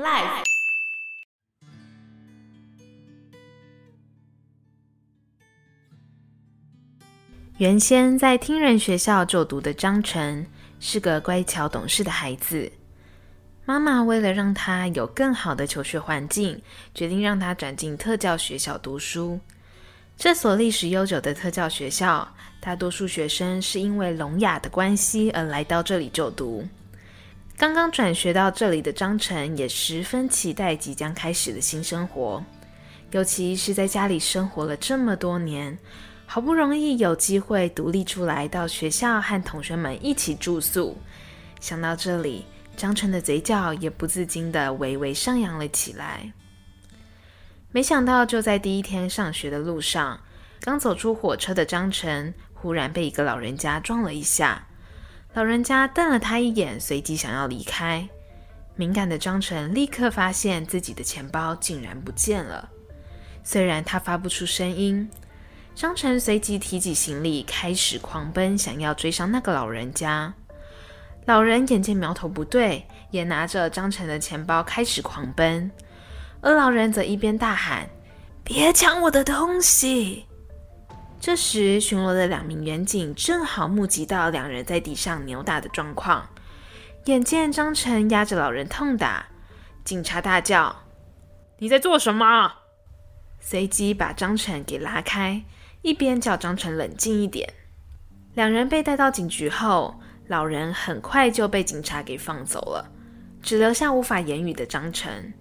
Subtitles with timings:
[0.00, 0.44] Life。
[7.58, 10.46] 原先在听人学校就读的张晨
[10.78, 12.72] 是个乖巧懂事的孩子。
[13.66, 16.62] 妈妈为了让他有更好的求学环境，
[16.94, 19.38] 决定让他转进特教学校读书。
[20.16, 22.26] 这所历史悠久的特教学校，
[22.58, 26.66] 大多数学生是因为聋哑的关系而来到这里就读。
[27.60, 32.42] 刚刚转学到这里的张晨也十分期待即将开始的新生活，
[33.10, 35.78] 尤其是在家里生活了这么多年，
[36.24, 40.96] 好不容易有机会独立出来到学校和同学们一起住宿，
[41.60, 42.46] 想到这里。
[42.78, 46.32] 张晨的嘴角也不自禁的微微上扬了起来。
[47.72, 50.18] 没想到，就在第一天上学的路上，
[50.62, 54.66] 刚走出火车的张晨忽然被一个老人家撞了一下。
[55.32, 58.08] 老人家瞪了他一眼，随即想要离开。
[58.74, 62.68] 敏感的张晨立刻发现自己的钱包竟然不见了。
[63.44, 65.08] 虽然他发不出声音，
[65.74, 70.34] 张晨随即提起行李，开始狂奔，想要追上那个老人家。
[71.26, 75.70] 老人眼见苗头不对，也拿着张晨的钱包开始狂奔，
[76.40, 77.88] 而老人则一边大喊
[78.42, 80.26] ：“别抢我的东西！”
[81.20, 86.30] 这时，巡逻的两名员警正好目击到两人在地上扭打的状况，
[87.04, 89.26] 眼见张晨压着老人痛打，
[89.84, 90.74] 警察大叫
[91.60, 92.54] ：“你在做什么？”
[93.38, 95.44] 随即把张晨给拉开，
[95.82, 97.52] 一边叫张晨冷静一点。
[98.32, 102.90] 两人被带到警局后，老人很快就被警察给放走了，
[103.42, 105.34] 只留下无法言语的张晨。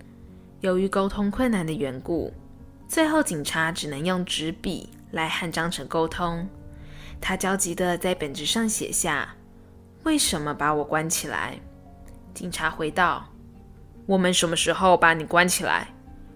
[0.60, 2.34] 由于沟通困难的缘故，
[2.86, 6.48] 最后警察只能用纸笔来和张晨沟通。
[7.22, 9.36] 他焦急地在本子上写下
[10.04, 11.60] ：“为什么把我关起来？”
[12.34, 13.28] 警察回道
[14.08, 15.88] ：“我们什么时候把你关起来？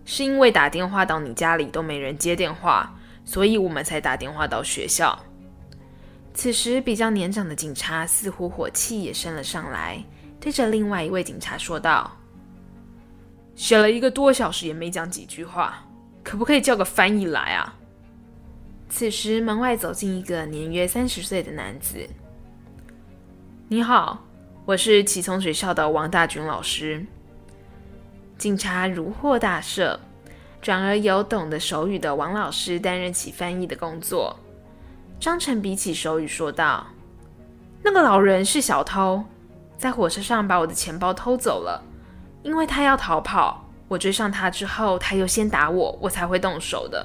[0.05, 5.17] 是因为打电话到你家里都没人接电话，所以我们才打电话到学校。”
[6.33, 10.03] 此时，比较年长的警察似乎火气也升了上来，
[10.39, 12.11] 对着另外一位警察说道
[13.55, 15.85] ：“写了一个多小时也没讲几句话，
[16.23, 17.73] 可不可以叫个翻译来啊？”
[18.95, 22.07] 此时，门外走进一个年约三十岁的男子。
[23.67, 24.23] “你好，
[24.65, 27.03] 我是启聪学校的王大军老师。”
[28.37, 29.97] 警察如获大赦，
[30.61, 34.37] 转而由懂得手语的王老师担任起翻译的工作。
[35.19, 36.85] 张晨比起手语说道
[37.81, 39.23] ：“那个老人是小偷，
[39.75, 41.83] 在火车上把我的钱包偷走了。
[42.43, 47.03] 因为他要逃跑，我追上他之后，他又先打我，我才会动手的。”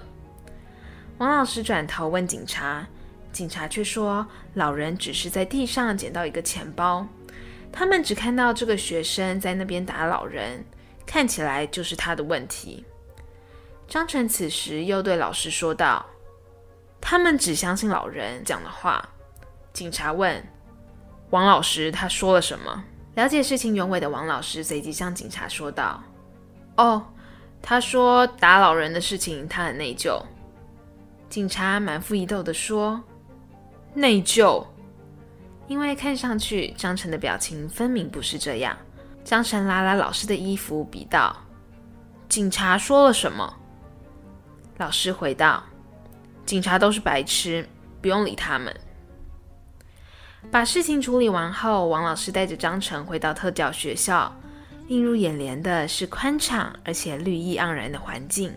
[1.18, 2.86] 王老师转头问警察，
[3.32, 4.24] 警察却说
[4.54, 7.04] ：“老人只是在地上捡到一个钱包，
[7.72, 10.64] 他们只看到这个学生在那边打老人，
[11.04, 12.84] 看起来就是他的问题。”
[13.88, 16.04] 张晨此时又对老师说道。
[17.00, 19.08] 他们只相信老人讲的话。
[19.72, 20.44] 警察问
[21.30, 26.02] 王老师：“他说了什么？”了解事情原委的王老师随即向警察说道
[26.76, 27.04] ：“哦，
[27.60, 30.20] 他说打老人的事情他很内疚。”
[31.28, 33.02] 警察满腹疑窦地说
[33.94, 34.64] ：“内疚？”
[35.68, 38.76] 因为看上去张晨的表情分明不是这样。
[39.24, 41.36] 张晨拉拉老师的衣服，比道
[42.28, 43.54] ：“警察说了什么？”
[44.78, 45.62] 老师回道。
[46.46, 47.68] 警察都是白痴，
[48.00, 48.74] 不用理他们。
[50.50, 54.34] 把事情处理完后，王老师带着张晨回到特教学校。
[54.86, 58.50] 映入眼帘的是宽敞而且绿意盎然的环境。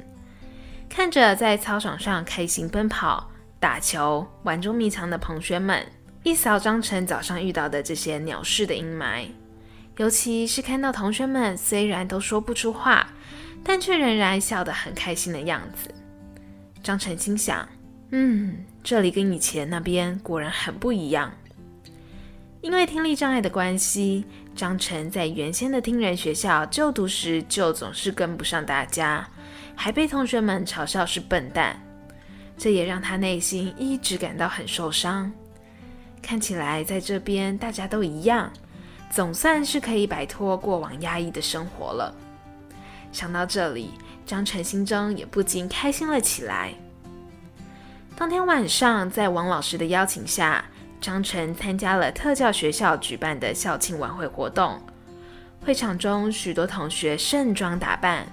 [0.92, 3.32] 看着在操场上开心奔跑、
[3.62, 5.88] 打球、玩捉迷藏的同学们，
[6.22, 9.28] 一扫张晨早上遇到的这些鸟事的阴霾。
[9.96, 13.08] 尤其是看到同学们虽然都说不出话，
[13.64, 15.90] 但却仍然笑得很开心的样子，
[16.84, 17.66] 张晨心想。
[18.10, 21.32] 嗯，这里跟以前那边果然很不一样。
[22.60, 29.26] 因为听力障碍的关系，张晨在原先的听人学校就读时就总是跟不上大家，
[29.82, 31.76] 还被同学们嘲笑是笨蛋。
[32.56, 35.32] 这也让他内心一直感到很受伤。
[36.22, 38.54] 看起来在这边大家都一样，
[39.10, 42.14] 总算是可以摆脱过往压抑的生活了。
[43.12, 43.90] 想到这里，
[44.24, 46.76] 张晨心中也不禁开心了起来。
[48.16, 50.64] 当天晚上，在王老师的邀请下，
[51.02, 54.80] 张晨参加了特教学校举办的校庆晚会活动。
[55.66, 58.28] 会场中，许多同学盛装打扮，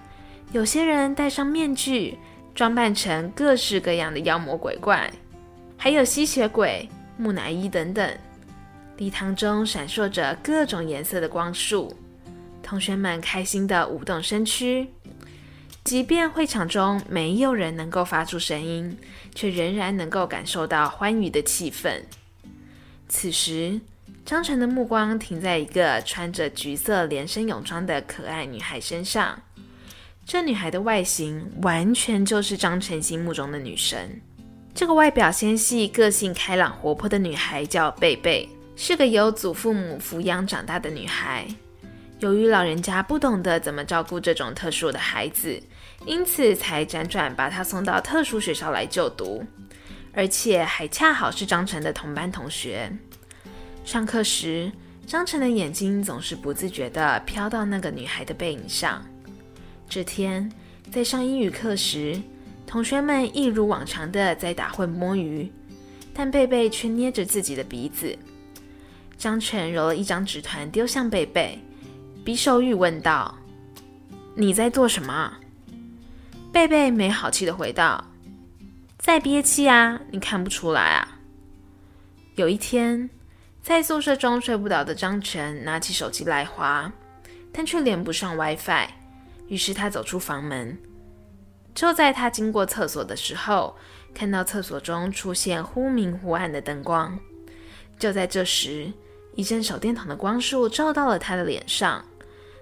[0.50, 2.16] 有些人戴上面具，
[2.54, 5.10] 装扮成各式各样的妖魔鬼怪，
[5.76, 8.10] 还有吸血鬼、木乃伊等等。
[8.96, 11.94] 礼堂中闪烁着各种颜色的光束，
[12.62, 14.88] 同学们开心地舞动身躯。
[15.84, 18.98] 即便会场中没有人能够发出声音，
[19.34, 22.00] 却仍然能够感受到欢愉的气氛。
[23.06, 23.78] 此时，
[24.24, 29.38] 张晨的目光停在一个穿着橘色连身泳装的可爱女孩身上。
[30.30, 34.20] 这女孩的外形完全就是张晨心目中的女神。
[34.74, 38.46] 这个外表纤细、个性开朗、活泼的女孩叫贝贝，
[38.76, 41.46] 是个由祖父母抚养长大的女孩。
[42.18, 45.58] 由于老人家不懂得怎么照顾这种特殊的孩子，
[46.04, 49.42] 因此才辗转把她送到特殊学校来就读，
[50.12, 52.92] 而且还恰好是张晨的同班同学。
[53.82, 54.70] 上课时，
[55.06, 59.02] 张晨的眼睛总是不自觉地飘到那个女孩的背影上。
[59.88, 60.52] 这天，
[60.92, 62.20] 在上英语课时，
[62.66, 65.50] 同学们一如往常的在打混摸鱼，
[66.12, 68.16] 但贝贝却捏着自己的鼻子。
[69.16, 71.58] 张晨揉了一张纸团丢向贝贝，
[72.22, 73.34] 比手语问道
[74.36, 75.32] ：“你在做什么？”
[76.52, 78.04] 贝贝没好气的回道
[78.98, 81.18] ：“在憋气啊，你看不出来啊。”
[82.36, 83.08] 有一天，
[83.62, 86.92] 在宿舍中睡不着的张晨拿起手机来滑，
[87.50, 88.88] 但却连不上 WiFi。
[89.48, 90.78] 于是他走出房门。
[91.74, 93.76] 就在他经过厕所的时候，
[94.14, 97.18] 看到厕所中出现忽明忽暗的灯光。
[97.98, 98.92] 就在这时，
[99.34, 102.04] 一阵手电筒的光束照到了他的脸上。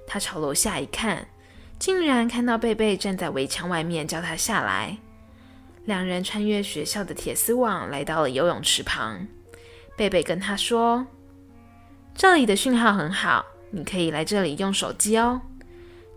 [0.06, 1.26] 他朝楼下一看，
[1.78, 4.98] 竟然看到贝贝站在围墙外面叫他下来。
[5.84, 9.26] 两人穿越学校的铁丝网，来到了游泳池旁。
[9.96, 11.06] 贝贝跟他说
[12.14, 15.40] ：“这里的讯号很好，你可以来这里用手机哦。”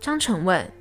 [0.01, 0.71] 张晨问：“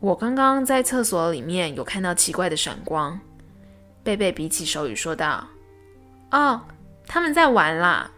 [0.00, 3.18] 我刚刚在厕所里面有看到奇怪的闪光。”
[4.04, 5.46] 贝贝比起手语说道
[6.30, 6.60] ：“哦，
[7.06, 8.10] 他们在玩啦。”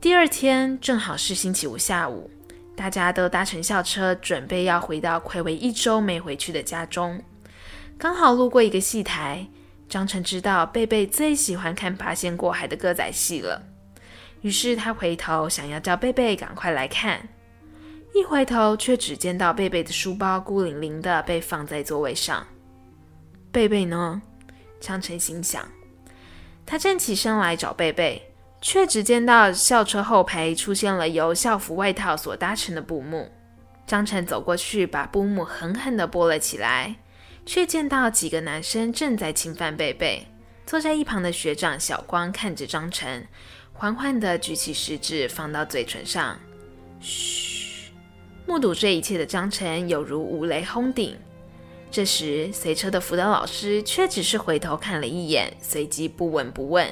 [0.00, 2.30] 第二天正好是星期五下午，
[2.74, 7.22] 大家都搭乘校车，准备要回到睽违一周没回去的家中，
[7.98, 9.46] 刚好路过一个戏台。
[9.88, 13.62] 张晨知道贝贝最喜欢看八仙过海的歌仔戏了，
[14.40, 17.28] 于是他回头想要叫贝贝赶快来看，
[18.16, 22.46] 一回头却只见到贝贝的书包孤零零的被放在座位上。
[23.52, 24.22] 贝贝呢？
[24.80, 25.68] 张晨心想。
[26.64, 28.32] 他站起身来找贝贝，
[28.62, 33.30] 却只见到校车后排出现了由校服外套所搭成的布幕。
[33.86, 36.96] 张晨走过去，把布幕狠狠地拨了起来。
[37.44, 40.26] 却见到几个男生正在侵犯贝贝。
[40.64, 43.28] 坐在一旁的学长小光看着张晨，
[43.74, 46.40] 缓缓地举起食指放到嘴唇上，
[46.98, 47.55] 嘘。
[48.46, 51.16] 目睹这一切的张晨有如五雷轰顶。
[51.90, 56.86] 这时，随车的辅导老师却只是回头看了一眼，随即不闻不问。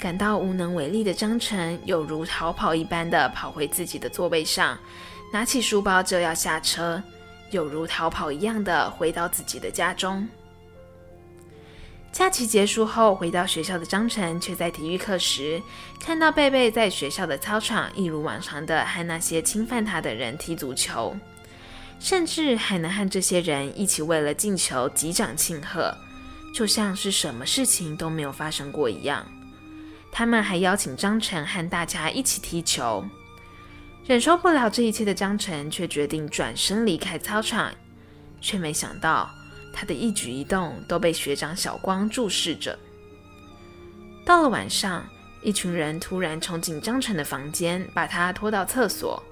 [0.00, 4.78] 感到无能为力的张晨有如逃跑一般的跑回自己的座位上，
[5.32, 7.02] 拿起书包就要下车。
[7.50, 10.26] 有如逃跑一样的回到自己的家中。
[12.12, 15.62] 假期结束后，回到学校的张晨却在体育课时
[16.00, 21.16] 看到贝贝在学校的操场一如往常的和那些侵犯他的人踢足球，
[22.00, 25.96] 甚至还能和这些人一起为了进球击掌庆贺，
[26.52, 29.24] 就像是什么事情都没有发生过一样。
[30.10, 33.04] 他们还邀请张晨和大家一起踢球。
[34.04, 37.72] 忍受不了这一切的张晨，却决定转身离开操场，
[38.40, 39.30] 却没想到
[39.72, 42.78] 他的一举一动都被学长小光注视着。
[44.24, 45.04] 到了晚上，
[45.42, 49.22] 一群人突然冲进张晨的房间，把他拖到厕所。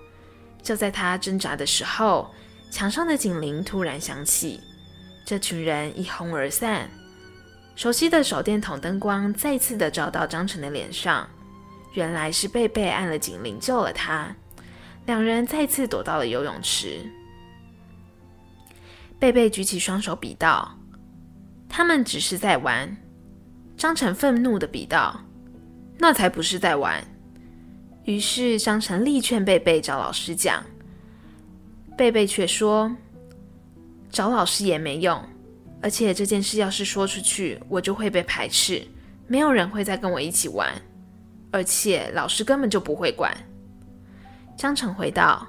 [0.63, 2.33] 就在他挣扎的时候，
[2.71, 4.61] 墙上的警铃突然响起，
[5.25, 6.91] 这群人一哄而散。
[7.77, 11.29] 熟悉的手电筒灯光再次的照到张晨的脸上，
[11.93, 14.35] 原来是贝贝按了警铃救了他。
[15.07, 17.01] 两人再次躲到了游泳池。
[19.19, 20.79] 贝贝举起双手比道
[21.69, 22.97] ：“他们只是在玩。”
[23.77, 25.21] 张晨愤怒的比道
[25.99, 27.03] ：“那才不是在玩。”
[28.05, 30.65] 于是张晨力劝贝贝找老师讲。
[31.97, 32.95] 贝贝却说
[34.09, 35.21] ：“找老师也没用，
[35.83, 38.87] 而且这件事要是说出去，我就会被排斥，
[39.27, 40.73] 没有人会再跟我一起玩，
[41.51, 43.37] 而且老师根本就不会管。”
[44.57, 45.45] 张晨回道：“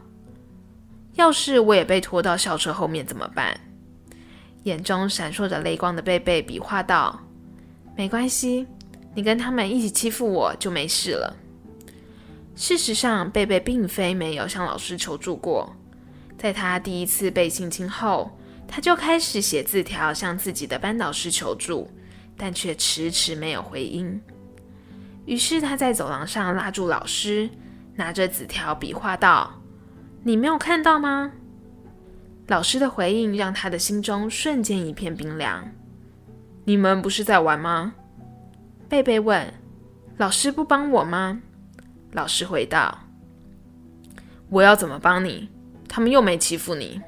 [1.19, 3.59] 要是我也被拖到校车后面怎么办？”
[4.63, 7.19] 眼中闪烁着泪光的贝贝比划道
[7.95, 8.65] ：“没关系，
[9.13, 11.35] 你跟他们一起欺负我就没事了。”
[12.55, 15.75] 事实上，贝贝并非没有向老师求助过。
[16.37, 18.31] 在他第一次被性侵后，
[18.67, 21.89] 他就开始写字条向自己的班导师求助，
[22.37, 24.21] 但却迟迟没有回音。
[25.25, 27.49] 于是他在走廊上拉住老师。
[27.95, 29.53] 拿着纸条比划道
[30.23, 31.31] ：“你没有看到吗？”
[32.47, 35.71] 老师的回应让他的心中瞬间一片冰凉。
[36.65, 37.93] “你们不是在玩吗？”
[38.89, 39.53] 贝贝问。
[40.17, 41.41] “老师不帮我吗？”
[42.11, 42.99] 老师回道
[44.49, 45.47] ：“我要怎么帮你？
[45.87, 46.99] 他们又没欺负你。”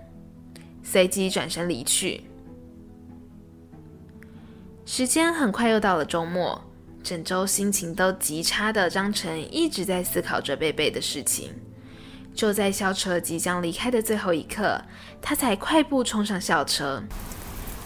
[0.84, 2.22] 随即转身离去。
[4.86, 6.62] 时间很快又到了周末，
[7.02, 11.54] 整周心情都极差的张晨一直在思考着贝贝的事情。
[12.34, 14.82] 就在校车即将离开的最后一刻，
[15.22, 17.04] 他才快步冲上校车，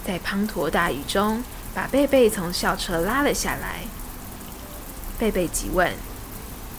[0.05, 3.81] 在滂沱大雨中把贝贝从校车拉了下来。
[5.17, 5.91] 贝贝急问：“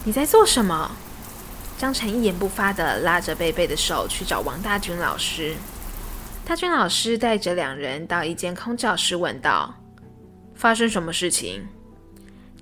[0.05, 0.91] 你在做什么？”
[1.77, 5.55] 张晨一言不发的拉着贝贝的手去找王大军老师。
[6.45, 9.75] 大军老师带着两人到一间空教室，问道。
[10.55, 11.67] 发生什么事情？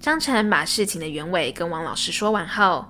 [0.01, 2.87] 张晨把事情的原委跟王老师说完后，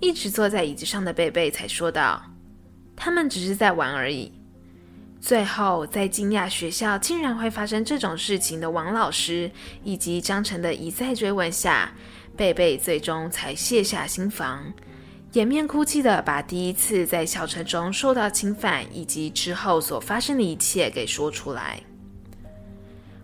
[0.00, 2.22] 一直坐在椅子上的贝贝才说道
[2.94, 4.32] ：“他们只是在玩而已。”
[5.18, 9.50] 最后，在惊讶学校竟然会发生这种事情的王老师
[9.82, 11.92] 以及张晨的一再追问下，
[12.36, 14.72] 贝贝最终才卸下心防，
[15.32, 21.80] 掩面哭泣的把第一次在校车中受到侵犯以及之后所发生的一切给说出来。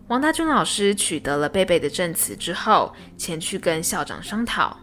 [0.09, 4.77] 王大军老师取得了贝贝的证词之后，前去跟校长商讨。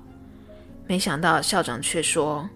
[0.90, 2.50] 没想到校长却说：“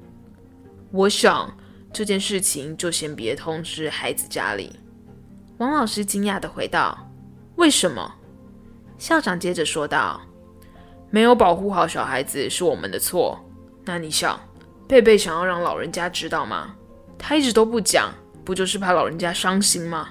[0.90, 1.56] 我想
[1.94, 4.76] 这件事情就先别通知孩子家里。”
[5.60, 6.98] 王老师惊讶地回道
[7.58, 8.16] ：“为什么？”
[8.98, 10.20] 校长接着说道
[11.12, 13.40] ：“没有保护好小孩子是我们的错。
[13.86, 14.40] 那你想，
[14.88, 16.74] 贝贝想要让老人家知道吗？
[17.20, 18.12] 他一直都不讲，
[18.44, 20.10] 不就是怕老人家伤心吗？”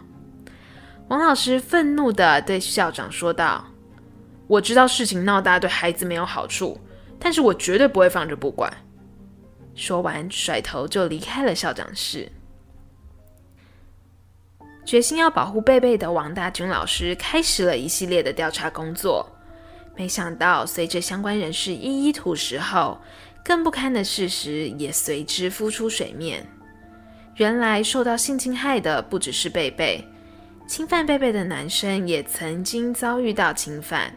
[1.10, 3.64] 王老师愤怒地对校长说道
[4.46, 6.78] ：“我知道事情闹大对孩子没有好处，
[7.22, 8.68] 但是我绝对不会放着不管。”
[9.76, 12.28] 说完，甩头就离开了校长室。
[14.84, 19.26] 决心要保护贝贝的王大军老师开始了一系列的调查工作。
[19.96, 22.98] 没想到，随着相关人士一一吐实后，
[23.44, 26.44] 更不堪的事实也随之浮出水面。
[27.36, 30.04] 原来，受到性侵害的不只是贝贝。
[30.66, 34.12] 侵犯贝贝的男生也曾经遭遇到侵犯，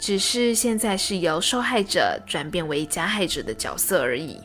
[0.00, 4.40] 只是现在是由受害者转变为加害者的角色而已。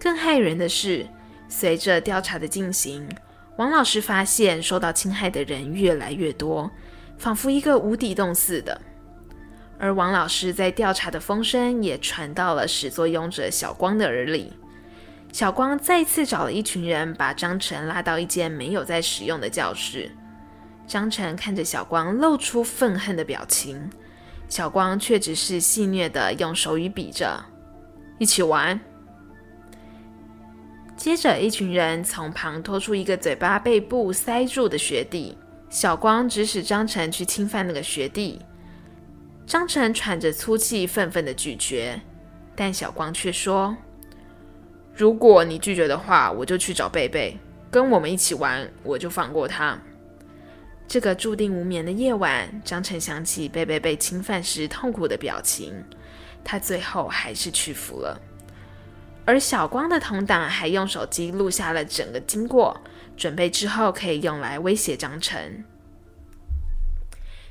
[0.00, 1.06] 更骇人的是，
[1.48, 3.08] 随着调查的进行，
[3.56, 6.68] 王老师发现受到侵害的人越来越多，
[7.16, 8.78] 仿佛一个无底洞似的。
[9.78, 14.52] 而王老师在调查的风声也传到了始作俑者小光的耳里。
[15.32, 20.10] 小光再次找了一群人，把张晨拉到一间没有在使用的教室。
[20.86, 23.90] 张晨看着小光，露出愤恨的表情，
[24.48, 27.44] 小光却只是戏谑的用手语比着
[28.18, 28.78] “一起玩”。
[30.96, 35.36] 接着，一群人从旁拖出一个嘴巴被布塞住的学弟，
[35.68, 38.40] 小光指使张晨去侵犯那个学弟。
[39.44, 42.00] 张晨喘着粗气，愤愤的拒绝，
[42.54, 43.76] 但小光却说
[44.94, 47.36] ：“如果你拒绝的话，我就去找贝贝，
[47.70, 49.76] 跟我们一起玩，我就放过他。”
[50.86, 55.84] 这个注定无眠的夜晚，张晨想起贝贝被侵犯时痛苦的表情，
[56.44, 58.20] 他最后还是屈服了。
[59.24, 62.80] 而小光的同党还用手机录下了整个经过，
[63.16, 65.64] 准备之后可以用来威胁张晨。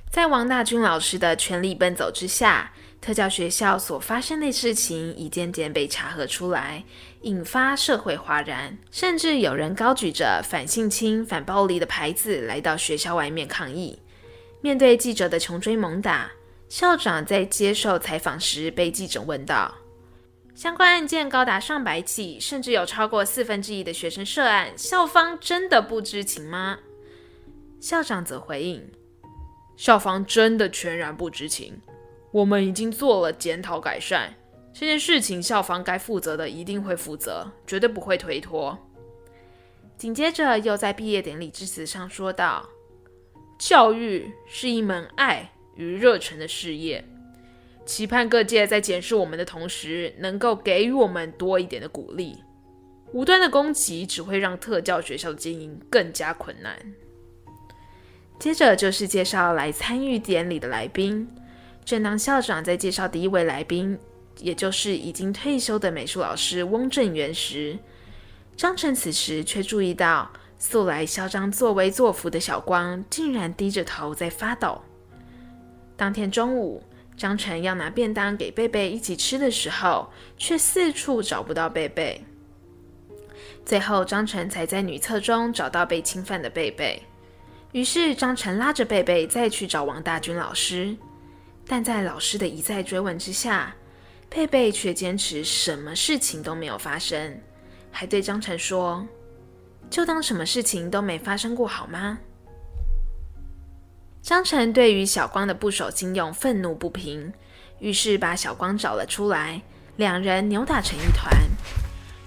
[0.09, 2.71] 在王大军老师的全力奔走之下，
[3.03, 6.81] 特教学校所发生的事情一件件被查核出来，
[7.24, 14.00] 引发社会哗然，甚至有人高举着反性侵、反暴力的牌子来到学校外面抗议。
[14.62, 16.31] 面对记者的穷追猛打，
[16.69, 19.75] 校长在接受采访时被记者问道
[20.55, 26.79] ：“相关案件高达上百起，甚至有超过四分之一的学生涉案，校方真的不知情吗？”
[27.81, 28.81] 校长则回应
[29.75, 31.81] ：“校方真的全然不知情。”
[32.33, 34.33] 我们已经做了检讨改善，
[34.73, 38.75] 这件事情校方该负责的一定会负责，绝对不会推脱。
[39.95, 42.67] 紧接着又在毕业典礼致辞上说道
[43.59, 47.05] ：“教育是一门爱与热忱的事业，
[47.85, 52.35] 期盼各界在检视我们的同时，能够给予我们多一点的鼓励。
[53.11, 56.75] 无端的攻击只会让特教学校的经营更加困难。”
[58.39, 61.29] 接着就是介绍来参与典礼的来宾。
[61.85, 63.97] 正当校长在介绍第一位来宾，
[64.39, 67.77] 也就是已经退休的美术老师翁正元时，
[68.55, 74.81] 张晨此时却注意到素来嚣张作威作福的小光竟然低着头在发抖。
[75.95, 76.81] 当天中午，
[77.15, 82.23] 张晨要拿便当给贝贝一起吃的时候，却四处找不到贝贝。
[83.65, 87.01] 最后，张晨才在女厕中找到被侵犯的贝贝。
[87.71, 90.95] 于是，张晨拉着贝贝再去找王大军老师，
[91.65, 93.74] 但在老师的一再追问之下，
[94.29, 97.39] 贝贝却坚持什么事情都没有发生，
[97.91, 99.08] 还对张晨说
[99.89, 102.17] ：“就当什么事情都没发生过，好吗？”
[104.22, 107.34] 张晨对于小光的不守信用愤怒不平，
[107.79, 109.62] 于是把小光找了出来，
[109.98, 111.32] 两人扭打成一团。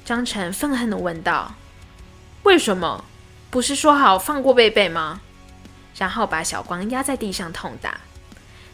[0.04, 1.54] 张晨愤恨地问道
[2.44, 3.04] ：“为什么？
[3.50, 5.20] 不是说好放过贝贝吗？”
[5.96, 8.00] 然后把小光压在地上痛打。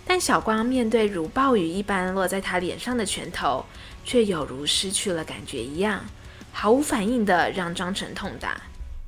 [0.07, 3.65] 但小光面对如暴雨一般落在他脸上的拳头，
[4.05, 6.05] 却有如失去了感觉一样，
[6.53, 8.61] 毫无反应的让张晨痛打。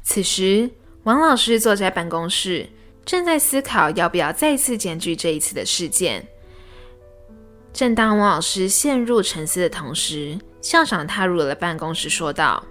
[0.02, 0.70] 此时，
[1.02, 2.68] 王老师坐在办公室。
[3.04, 6.26] 正在思考要不要再次检举这一次的事件。
[7.70, 12.64] 正当王老师陷入沉思的同时，校长踏入了办公室，说道：“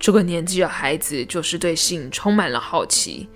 [0.00, 3.28] 这个年纪的孩子就是对性充满了好奇，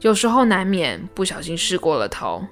[0.00, 2.42] 有时候难免不小心试过了头，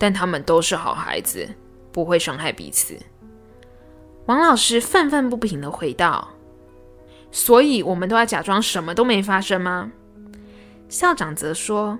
[0.00, 1.46] 但他们都是好孩子，
[1.92, 2.96] 不会伤害彼此。”
[4.24, 6.30] 王老师愤愤不平地回道
[7.30, 9.92] ：“所以我们都要假装什么都没发生吗？”
[10.88, 11.98] 校长则说。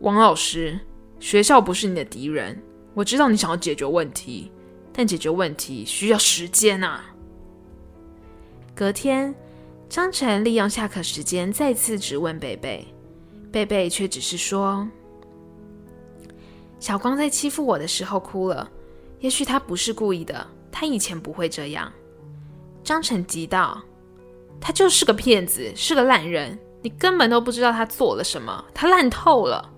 [0.00, 0.80] 王老师，
[1.18, 2.60] 学校不是你的敌人。
[2.94, 4.50] 我知道你想要解决问题，
[4.92, 7.04] 但解决问题需要时间啊。
[8.74, 9.34] 隔天，
[9.90, 12.86] 张晨利用下课时间再次质问贝贝，
[13.52, 14.88] 贝贝却只是说
[16.80, 18.68] ：“小光在欺负我的时候哭了，
[19.20, 21.92] 也许他不是故意的，他以前不会这样。”
[22.82, 23.80] 张晨急道
[24.60, 29.70] ：“他就是个骗子，是个烂人，你根本都不知道他做了什么，他烂透了。”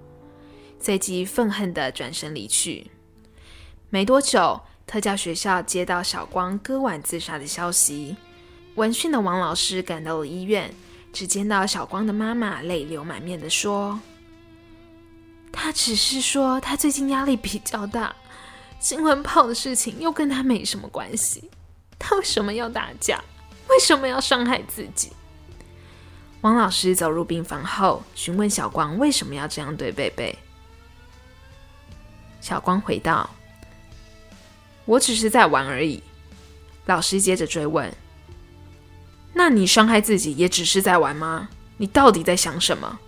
[0.79, 2.91] 随即愤恨地转身离去。
[3.91, 8.17] 没多久，特教学校接到小光割腕自杀的消息。
[8.77, 10.73] 闻讯的王老师赶到了医院，
[11.13, 14.01] 只见到小光的妈妈泪流满面地说
[15.53, 18.15] ：“他只是说他最近压力比较大，
[18.81, 21.51] 新闻炮的事情又跟他没什么关系。
[21.99, 23.23] 他为什么要打架？
[23.69, 25.13] 为什么要伤害自己？”
[26.43, 30.37] 王老师走入病房后，询问小光为什么要这样对贝贝。
[32.41, 33.31] 小光回道
[34.85, 36.03] ：“我只是在玩而已。”
[36.87, 37.95] 老师接着追问
[39.33, 41.49] ：“那你伤害自己也只是在玩吗？
[41.77, 42.99] 你到底在想什么？”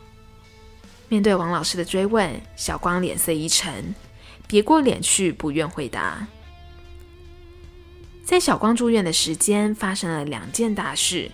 [1.08, 3.94] 面对王老师的追问，小光脸色一沉，
[4.46, 6.26] 别过脸去，不愿回答。
[8.24, 11.30] 在小光住院的时间，发生了两件大事。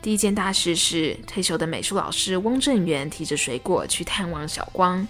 [0.00, 5.06] 第一件大事是退休的美术老师翁正元提着水果去探望小光。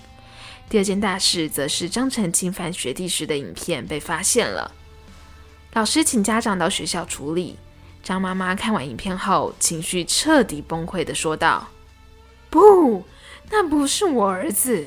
[0.71, 4.73] 第二件大事则是张晨侵犯学弟时的影片被发现了，
[5.75, 7.59] 老师请家长到学校处理。
[8.03, 11.69] 张妈妈看完影片后，情绪彻底崩溃地说道
[12.49, 13.05] ：“不，
[13.51, 14.87] 那不是我儿子。”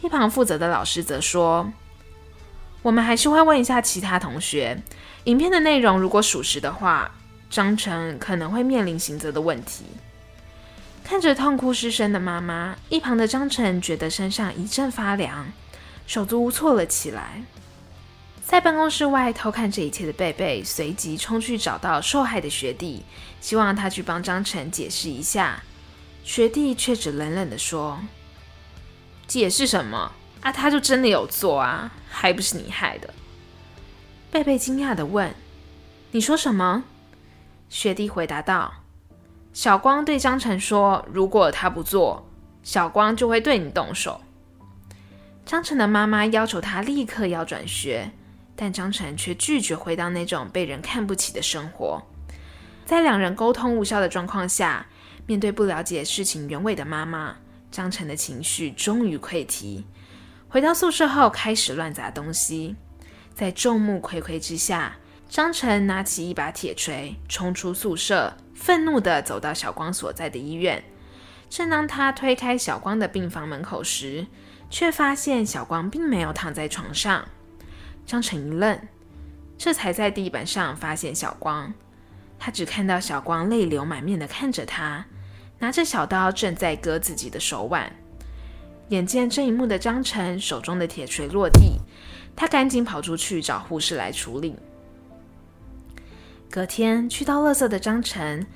[0.00, 1.72] 一旁负责的老师则说
[2.82, 4.80] ：“我们还是会问一下其他同学，
[5.24, 7.10] 影片的内容如果属实的话，
[7.50, 9.84] 张晨可能会面临刑责的问题。”
[11.02, 15.50] 看着痛哭失声的妈妈，一旁的张晨觉得身上一阵发凉，
[16.06, 17.42] 手足无措了起来。
[18.44, 23.04] 在办公室外偷看这一切的贝贝，随即冲去找到受害的学弟，
[23.40, 25.62] 希望他去帮张晨解释一下。
[26.28, 28.00] 学弟却只冷冷地说
[29.26, 30.12] ：“解释什么？
[30.42, 33.14] 啊，他就真的有做啊，还不是你害的。”
[34.30, 35.34] 贝贝惊讶地问
[36.12, 36.84] ：“你说什么？”
[37.70, 38.74] 学弟回答道。
[39.54, 42.28] 小光对张晨说：“如果他不做，
[42.62, 44.20] 小光就会对你动手。”
[45.46, 48.10] 张晨的妈妈要求他立刻要转学，
[48.54, 52.02] 但张晨却拒绝回到那种被人看不起的生活。
[52.84, 54.86] 在两人沟通无效的状况下，
[55.28, 57.36] 面对不了解事情原委的妈妈，
[57.70, 59.84] 张晨的情绪终于溃堤。
[60.48, 62.74] 回到宿舍后，开始乱砸东西。
[63.34, 64.96] 在众目睽睽之下，
[65.28, 68.34] 张晨拿起一把铁锤，冲出宿舍。
[68.54, 70.82] 愤怒地走到小光所在的医院，
[71.50, 74.26] 正当他推开小光的病房门口时，
[74.70, 77.28] 却发现小光并没有躺在床上。
[78.06, 78.80] 张晨一愣，
[79.58, 81.74] 这才在地板上发现小光。
[82.38, 85.04] 他只看到小光泪流满面地看着他，
[85.58, 87.92] 拿着小刀正在割自己的手腕。
[88.88, 91.78] 眼见这一幕的张晨手中的铁锤落地，
[92.34, 94.56] 他赶紧跑出去找护士来处理。
[96.50, 98.46] 隔天去倒垃圾的张晨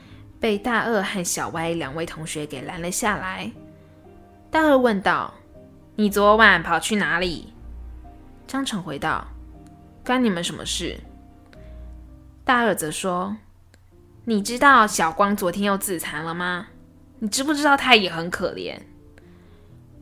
[0.40, 3.52] 被大二和小歪两位同学给拦了下来。
[4.50, 5.34] 大二问道
[5.96, 7.52] ：“你昨晚跑去哪里？”
[8.48, 9.26] 张成回道
[10.04, 10.98] ：“关你们什么事？”
[12.44, 13.36] 大二则说
[14.24, 16.68] ：“你知道小光昨天又自残了吗？
[17.22, 18.76] 你知不知道他也很可怜？”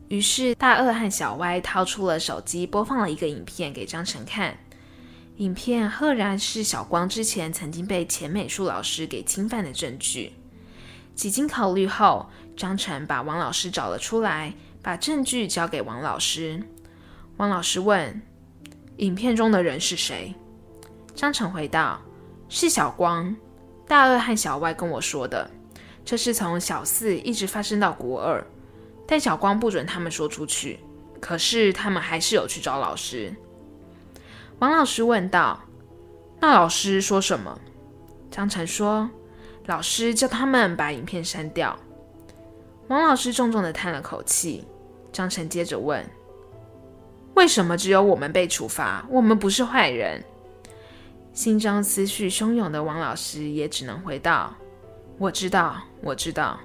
[0.09, 4.57] 于是大二和小歪掏出了手机，播放了一个影片给张晨看。
[5.35, 10.33] 影片赫然是小光之前曾经被前美术老师给侵犯的证据。
[11.13, 16.59] 几经考虑后，张晨把王老师找了出来，把证据交给王老师。
[17.37, 18.19] 王老师问
[18.97, 20.33] ：“影片中的人是谁？”
[21.13, 22.01] 张晨回道
[22.49, 23.35] ：“是小光。
[23.87, 25.49] 大二和小歪跟我说的，
[26.03, 28.45] 这是从小四一直发生到国二。”
[29.07, 30.79] 但小光不准他们说出去，
[31.19, 33.35] 可是他们还是有去找老师。
[34.59, 35.59] 王老师问道
[36.39, 37.59] ：“那老师说什么？”
[38.31, 39.09] 张晨说
[39.67, 41.77] ：“老师叫他们把影片删掉。”
[42.87, 44.65] 王老师重重的叹了口气。
[45.11, 46.05] 张晨接着问
[47.35, 49.05] ：“为什么只有我们被处罚？
[49.09, 50.23] 我们不是坏人？”
[51.33, 54.55] 心中思绪汹涌的王老师也只能回道
[55.17, 56.59] ：“我知道，我知道。”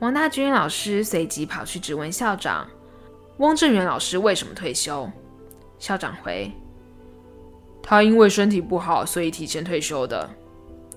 [0.00, 2.66] 王大军老师随即跑去质问校长
[3.38, 5.10] ：“翁正元老师为什么退休？”
[5.78, 6.50] 校长回
[7.82, 10.28] ：“他因为身体不好，所以提前退休的。”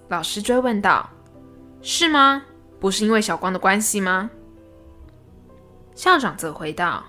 [0.09, 1.09] 老师追问道
[1.81, 2.43] ：“是吗？
[2.79, 4.29] 不是因为小光的关系吗？”
[5.95, 7.03] 校长则回道：“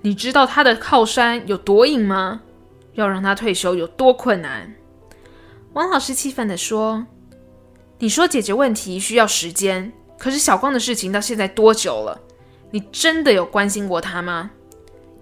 [0.00, 2.40] 你知道他的靠山有多硬吗？
[2.92, 4.74] 要让他退休有多困难？”
[5.74, 7.06] 王老师气愤地说
[7.98, 12.18] ：“你说解决问题需要时间。”可是小光的事情到现在多久了？
[12.70, 14.50] 你真的有关心过他吗？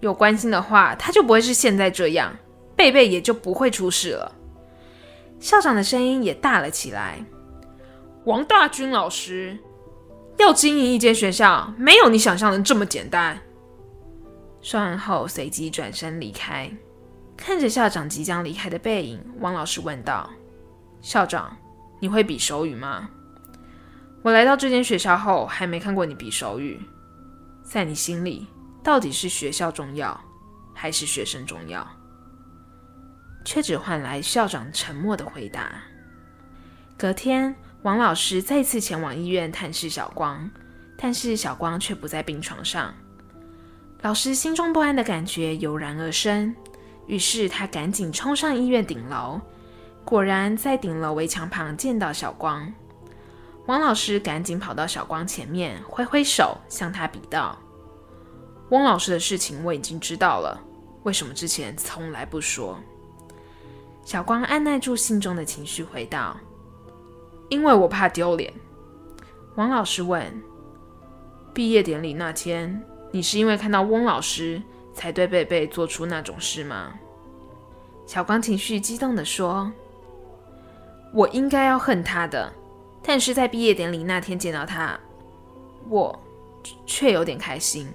[0.01, 2.37] 有关心的话，他就不会是现在这样，
[2.77, 4.31] 贝贝也就不会出事了。
[5.41, 7.19] 校长的声音也大了起来。
[8.25, 9.59] 王大军老师，
[10.39, 13.39] 要经营一间学校，没有你想象的这么简单。
[14.63, 16.71] 说完后，随即转身离开。
[17.37, 20.31] 看着校长即将离开的背影，王老师问道
[21.03, 21.57] ：“校长，
[22.01, 23.09] 你会比手语吗？”
[24.23, 26.81] 我来到这间学校后，还没看过你比手语。
[27.63, 28.47] 在你心里，
[28.83, 30.19] 到底是学校重要，
[30.73, 31.87] 还是学生重要？
[33.45, 35.73] 却只换来校长沉默的回答。
[36.97, 40.51] 隔天，王老师再次前往医院探视小光，
[40.97, 42.95] 但是小光却不在病床上。
[44.01, 46.55] 老师心中不安的感觉油然而生，
[47.07, 49.41] 于是他赶紧冲上医院顶楼，
[50.05, 52.73] 果然在顶楼围墙旁见到小光。
[53.67, 57.59] 王老师赶紧跑到小光前面，挥挥手向他比道
[58.69, 60.61] ：“翁老师的事情我已经知道了，
[61.05, 62.79] 为什么之前从来不说？”
[64.05, 66.37] 小光按耐住心中的情绪，回道
[67.49, 68.53] ：“因为我怕丢脸。”
[69.57, 70.43] 王老师问
[71.55, 74.61] ：“毕业典礼那天，你是因为看到翁老师
[74.93, 76.93] 才对贝贝做出那种事吗？”
[78.05, 79.73] 小光情绪激动地说
[81.15, 82.53] ：“我应该要恨他的。”
[83.07, 84.99] 但是在毕业典礼那天见到他，
[85.89, 86.19] 我
[86.87, 87.87] 却有点开心。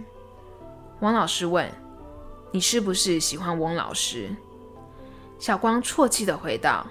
[1.00, 1.68] 王老师问
[2.54, 4.30] ：“你是不是喜欢翁老师？”
[5.40, 6.86] 小光啜泣地回道：“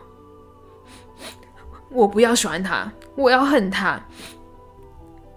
[1.90, 4.00] 我不要喜欢他，我要恨他。”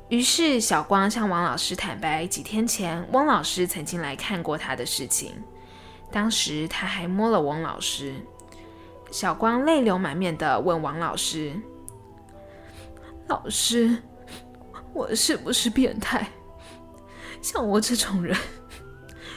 [0.10, 5.34] 于是小光向王老师坦白几天前翁老师曾经来看过他的事情，
[6.12, 8.16] 当时他还摸了翁老师。
[9.12, 11.54] 小光泪流满面的问王老师。
[13.28, 13.98] 老师，
[14.94, 16.30] 我是不是变态？
[17.42, 18.36] 像我这种人，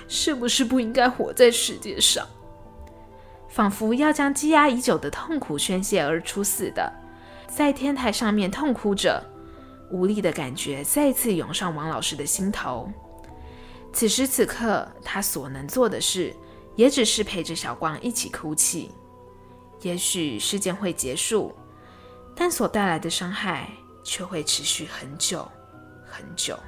[0.06, 2.24] 是不是不应该活在世界上？
[3.48, 6.92] 仿佛要将积压已久的痛苦宣泄而出似的，
[7.48, 9.20] 在天台上面痛哭着，
[9.90, 12.88] 无力的感觉再次涌上王老师的心头。
[13.92, 16.34] 此时此刻，他所能做的事，
[16.76, 18.92] 也只是陪着小光一起哭泣。
[19.84, 21.54] 也许事件会结束，
[22.34, 23.70] 但所带来的伤害，
[24.02, 25.46] 却会持续很久，
[26.06, 26.58] 很久。